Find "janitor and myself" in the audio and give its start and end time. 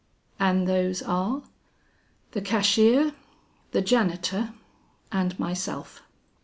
3.83-6.01